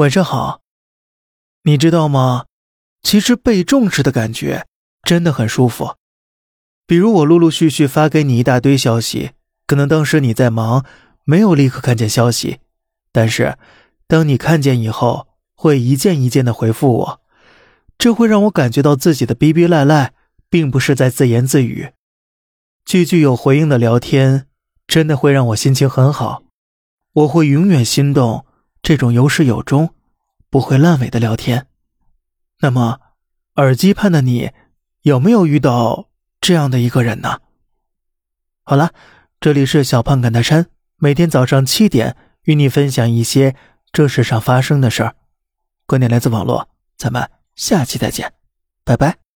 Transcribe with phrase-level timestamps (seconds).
[0.00, 0.62] 晚上好。
[1.64, 2.46] 你知道吗？
[3.02, 4.66] 其实被重视的感觉
[5.02, 5.96] 真的很舒服。
[6.86, 9.32] 比如我陆陆续续发给你一大堆消息，
[9.66, 10.86] 可能当时你在忙，
[11.24, 12.60] 没有立刻看见消息，
[13.12, 13.58] 但是
[14.06, 17.20] 当你看见以后，会一件一件的回复我，
[17.98, 20.14] 这会让我感觉到自己的逼逼赖赖，
[20.48, 21.92] 并不是在自言自语。
[22.86, 24.46] 句句有回应的聊天，
[24.86, 26.42] 真的会让我心情很好。
[27.12, 28.46] 我会永远心动
[28.90, 29.94] 这种有始有终。
[30.50, 31.68] 不会烂尾的聊天。
[32.58, 32.98] 那么，
[33.54, 34.50] 耳机畔的你，
[35.02, 36.08] 有没有遇到
[36.40, 37.38] 这样的一个人呢？
[38.64, 38.92] 好了，
[39.38, 40.66] 这里是小胖侃大山，
[40.96, 43.54] 每天早上七点与你分享一些
[43.92, 45.14] 这世上发生的事儿。
[45.86, 48.32] 观点来自网络，咱们下期再见，
[48.82, 49.29] 拜拜。